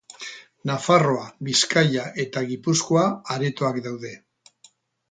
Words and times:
Nafarroa, 0.69 1.27
Bizkaia 1.49 2.07
eta 2.27 2.45
Gipuzkoa 2.53 3.07
aretoak 3.37 3.83
daude. 3.91 4.17